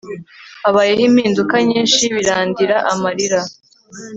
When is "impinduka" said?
1.09-1.55